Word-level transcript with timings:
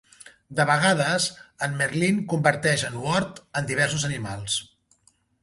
De 0.59 0.63
vegades, 0.69 1.27
en 1.67 1.75
Merlyn 1.81 2.23
converteix 2.33 2.87
en 2.89 2.97
Wart 3.05 3.39
en 3.63 3.69
diversos 3.75 4.09
animals. 4.11 4.59